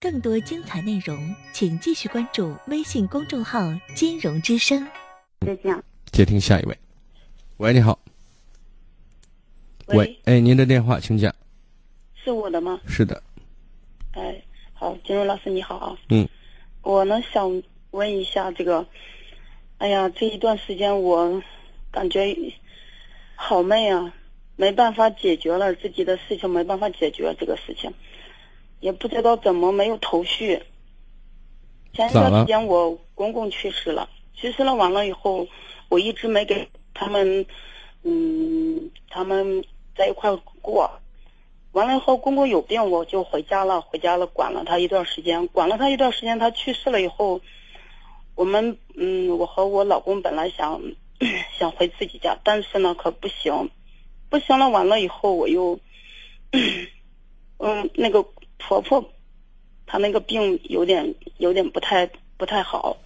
[0.00, 3.60] 更多精彩内容，请继续关注微信公众号
[3.94, 4.86] “金融之声”。
[5.44, 5.82] 再见。
[6.12, 6.78] 接听下一位。
[7.56, 7.98] 喂，你好。
[9.88, 11.34] 喂，哎，您的电话，请讲。
[12.14, 12.80] 是我的吗？
[12.86, 13.22] 是的，
[14.12, 14.42] 哎，
[14.74, 15.98] 好，金融老师你好啊。
[16.08, 16.28] 嗯。
[16.82, 18.86] 我呢想问一下这个，
[19.78, 21.42] 哎呀，这一段时间我
[21.90, 22.36] 感觉
[23.34, 24.12] 好闷啊，
[24.56, 27.92] 没办法解决了自己的事情，没办法解决这个事情，
[28.80, 30.62] 也不知道怎么没有头绪。
[31.92, 35.46] 前一段时间我公公去世了，去世了完了以后，
[35.88, 37.46] 我一直没给他们，
[38.02, 39.64] 嗯，他们
[39.96, 40.90] 在一块过。
[41.72, 47.40] 完了以后，公公有病，我就回家了，回家了，管了他一段时间，管了他一段时间，他去世了以后，
[48.34, 50.80] 我们，嗯，我和我老公本来想
[51.58, 53.70] 想回自己家，但是呢，可不行，
[54.30, 55.78] 不行了，完了以后，我又，
[57.58, 58.24] 嗯，那个
[58.58, 59.12] 婆婆，
[59.86, 62.96] 她那个病有点有点不太不太好，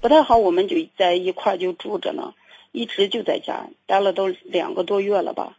[0.00, 2.34] 不太好，我们就在一块就住着呢，
[2.72, 5.58] 一直就在家待了都两个多月了吧。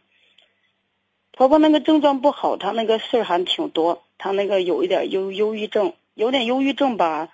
[1.32, 7.30] 婆婆那个症状不好，她那个事儿还挺多，她那个有一点忧忧郁症，有点忧郁症吧。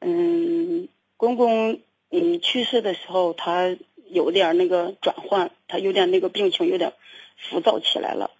[0.00, 3.76] 嗯，公公嗯去世的时候，她
[4.08, 6.92] 有点那个转换，她有点那个病情有点
[7.36, 8.30] 浮躁起来了，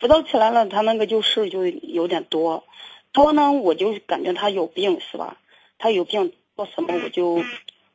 [0.00, 2.64] 浮躁起来了，他那个就事就有点多，
[3.12, 5.36] 多呢我就感觉他有病是吧？
[5.76, 7.44] 他有病做什么我就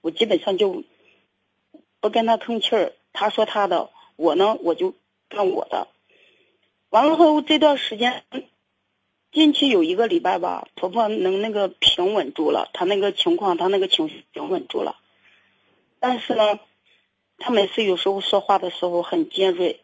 [0.01, 0.83] 我基本上就
[1.99, 4.93] 不跟他吭气儿，他说他的，我呢我就
[5.29, 5.87] 干我的。
[6.89, 8.23] 完了后这段时间，
[9.31, 14.95] 近期有一个礼拜吧，婆婆能那个平稳住了，她那个情况，她那个情绪平稳住了。
[15.99, 16.59] 但是呢，
[17.39, 19.81] 她每次有时候说话的时候很尖锐，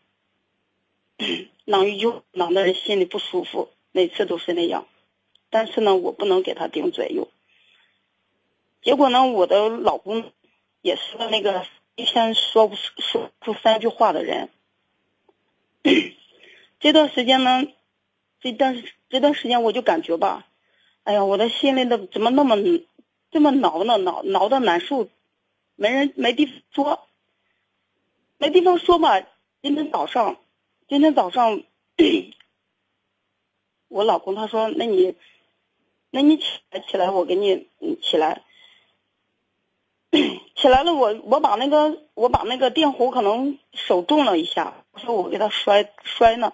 [1.72, 4.86] 让又让的人心里不舒服，每次都是那样。
[5.50, 7.30] 但是呢，我不能给他顶嘴又。
[8.82, 10.32] 结果呢，我的老公
[10.82, 14.50] 也是那个一天说不出说出三句话的人。
[16.82, 17.64] 这段时间呢，
[18.42, 20.48] 这段这段时间我就感觉吧，
[21.04, 22.58] 哎呀，我的心里的怎么那么
[23.32, 23.98] 这么挠呢？
[23.98, 25.08] 挠挠的难受，
[25.76, 27.08] 没人没地方说，
[28.38, 29.22] 没地方说吧。
[29.62, 30.38] 今天早上，
[30.88, 31.62] 今天早上，
[33.90, 35.16] 我老公他说：“那你，
[36.10, 38.42] 那你起来起来，我给你嗯起来。
[40.56, 46.54] ”起来了，我我把那个我把那个电壶可能手重了一下，我说我给他摔摔呢。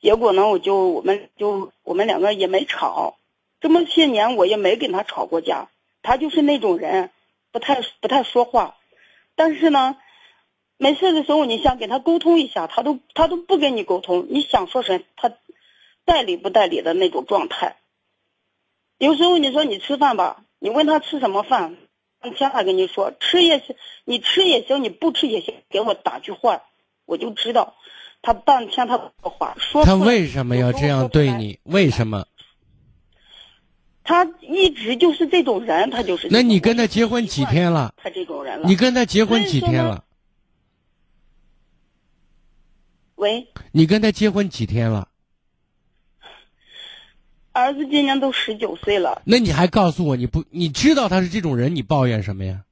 [0.00, 3.16] 结果呢，我就我们就我们两个也没吵，
[3.60, 5.68] 这么些年我也没跟他吵过架。
[6.02, 7.10] 他就是那种人，
[7.50, 8.76] 不太不太说话，
[9.34, 9.98] 但是呢，
[10.78, 14.26] 没事的时候你想跟他沟通一下，他都他都不跟你沟通。
[14.30, 15.32] 你想说什，他
[16.04, 17.76] 代理不代理的那种状态。
[18.96, 21.76] 有时候你说你吃饭吧，你问他吃什么饭，
[22.20, 26.62] 半天他跟你说吃也行，你吃也行，你不吃也行，给我打句话，
[27.06, 27.74] 我就知道。
[28.22, 31.58] 他半天他不说话，说他为什么要这样对你？
[31.64, 32.26] 为什么？
[34.02, 36.28] 他一直就是这种人，他就是。
[36.30, 37.92] 那你跟他结婚几天了？
[37.96, 38.68] 他这种人了。
[38.68, 40.04] 你跟他结婚几天了？
[43.18, 43.46] 喂。
[43.70, 45.08] 你跟他结婚几天了？
[47.52, 49.20] 儿子今年都十九岁了。
[49.24, 50.44] 那你还告诉我你不？
[50.50, 52.62] 你知道他是这种人，你抱怨什么呀？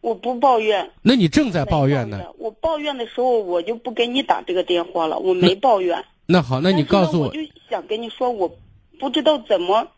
[0.00, 0.90] 我不抱怨。
[1.02, 2.22] 那你正在抱怨呢。
[2.38, 5.18] 我抱怨的时候，我就不给你打这个电话了。
[5.18, 6.02] 我没抱怨。
[6.26, 7.28] 那好，那你告诉我。
[7.28, 8.56] 我就想跟你说，我
[8.98, 9.88] 不知道怎么，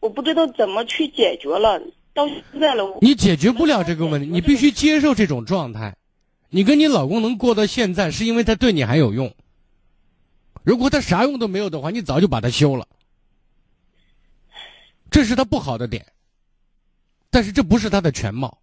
[0.00, 1.80] 我不知道怎么去解决了。
[2.12, 5.96] 到现在了，你解决不了这个问题，你必须接受这种状态。
[6.50, 9.34] 你跟你老公能过到现在，是因为他对你还有用。
[10.62, 12.86] 如果他啥用都没有的话，你早就把他休了。
[15.10, 16.06] 这是他不好的点，
[17.30, 18.58] 但是这不是他的全貌。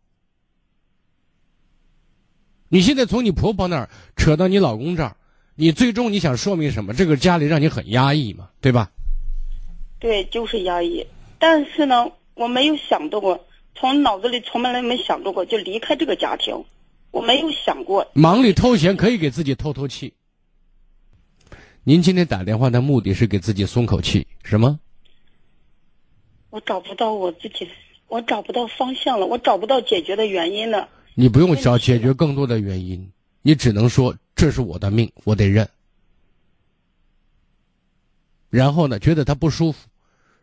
[2.68, 5.16] 你现在从你婆婆那儿扯到你老公这儿，
[5.56, 6.94] 你最终你想说明什么？
[6.94, 8.91] 这个家里让你很压抑嘛，对吧？
[10.00, 11.05] 对，就是压抑。
[11.40, 13.46] 但是呢，我没有想到过，
[13.76, 16.66] 从脑子里从来没想到过就离开这个家庭，
[17.16, 18.06] 我没有想过。
[18.14, 20.14] 忙里偷闲可以给自己透透气。
[21.85, 24.82] 您今天打电话的目的是给自己松口气，是吗？
[26.50, 27.70] 我找不到我自己，
[28.09, 30.90] 我找不到方向了，我找不到解决的原因了。
[31.14, 33.09] 你不用找解决更多的原因，
[33.41, 35.70] 你只能说这是我的命，我得认。
[38.50, 39.88] 然后呢，觉得他不舒服，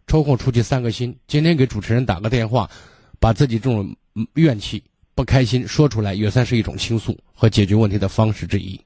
[0.07, 1.19] 抽空出去散个心。
[1.27, 2.71] 今天给主持人打个电话，
[3.21, 3.95] 把自己这种
[4.35, 4.83] 怨气、
[5.15, 8.81] 不开心说出来，也算是一种倾诉和解决问题的方式之一。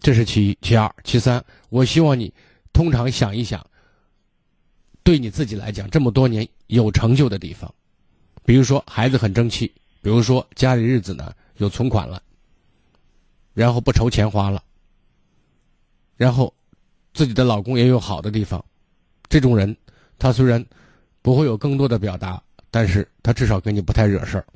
[0.00, 2.32] 这是其一，其二，其三，我希望你
[2.72, 3.64] 通常想一想，
[5.02, 7.74] 对你自己来讲，这么多年有成就的地方，
[8.44, 12.22] 比如说孩子很争气，比如说家里日子呢有存款了，
[13.52, 14.62] 然后不愁钱花了，
[16.16, 16.54] 然后
[17.12, 18.64] 自己的老公也有好的地方，
[19.28, 19.76] 这种人，
[20.18, 20.64] 他虽然
[21.20, 24.46] 不会有更多的表达，但是他至少跟你不太惹事儿，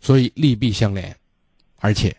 [0.00, 1.16] 所以利弊相连，
[1.76, 2.16] 而且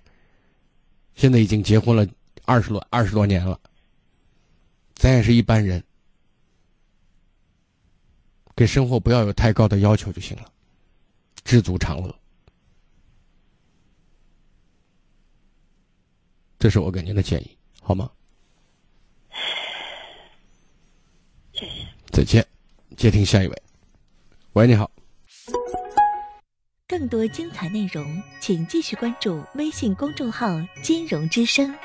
[1.15, 2.07] 现在已经结婚了。
[2.45, 3.59] 二十多二十多年了，
[4.95, 5.83] 咱也是一般人，
[8.55, 10.49] 给生活不要有太高的要求就行了，
[11.43, 12.17] 知足常乐。
[16.57, 18.09] 这是我给您的建议，好吗？
[21.51, 21.85] 谢谢。
[22.13, 22.47] 再见，
[22.95, 23.61] 接听下一位。
[24.53, 24.89] 喂，你好。
[26.87, 30.47] 更多精彩内容，请继续关注微信公众号
[30.81, 31.75] “金融之声”。